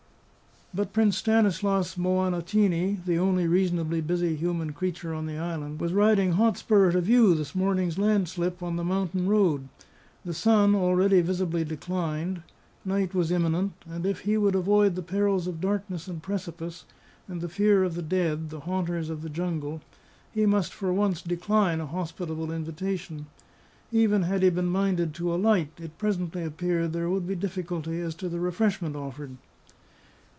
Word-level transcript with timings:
But 0.73 0.93
Prince 0.93 1.17
Stanilas 1.17 1.97
Moanatini, 1.97 3.01
the 3.05 3.17
only 3.17 3.45
reasonably 3.45 3.99
busy 3.99 4.37
human 4.37 4.71
creature 4.71 5.13
on 5.13 5.25
the 5.25 5.37
island, 5.37 5.81
was 5.81 5.91
riding 5.91 6.31
hot 6.31 6.57
spur 6.57 6.93
to 6.93 7.01
view 7.01 7.35
this 7.35 7.53
morning's 7.53 7.97
landslip 7.97 8.63
on 8.63 8.77
the 8.77 8.83
mountain 8.85 9.27
road: 9.27 9.67
the 10.23 10.33
sun 10.33 10.73
already 10.73 11.19
visibly 11.19 11.65
declined; 11.65 12.41
night 12.85 13.13
was 13.13 13.33
imminent; 13.33 13.73
and 13.85 14.05
if 14.05 14.21
he 14.21 14.37
would 14.37 14.55
avoid 14.55 14.95
the 14.95 15.01
perils 15.01 15.45
of 15.45 15.59
darkness 15.59 16.07
and 16.07 16.23
precipice, 16.23 16.85
and 17.27 17.41
the 17.41 17.49
fear 17.49 17.83
of 17.83 17.95
the 17.95 18.01
dead, 18.01 18.49
the 18.49 18.61
haunters 18.61 19.09
of 19.09 19.23
the 19.23 19.29
jungle, 19.29 19.81
he 20.33 20.45
must 20.45 20.71
for 20.73 20.93
once 20.93 21.21
decline 21.21 21.81
a 21.81 21.85
hospitable 21.85 22.49
invitation. 22.49 23.25
Even 23.91 24.21
had 24.21 24.41
he 24.41 24.49
been 24.49 24.67
minded 24.67 25.13
to 25.13 25.33
alight, 25.35 25.73
it 25.81 25.97
presently 25.97 26.45
appeared 26.45 26.93
there 26.93 27.09
would 27.09 27.27
be 27.27 27.35
difficulty 27.35 27.99
as 27.99 28.15
to 28.15 28.29
the 28.29 28.39
refreshment 28.39 28.95
offered. 28.95 29.35